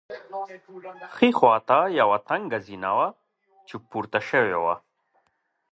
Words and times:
ښي 1.15 1.29
خوا 1.37 1.55
ته 1.67 1.79
یوه 1.99 2.17
تنګه 2.29 2.59
زینه 2.65 2.91
وه 2.97 3.07
چې 3.67 3.75
پورته 3.89 4.19
شوې 4.29 4.57
وه. 4.63 4.75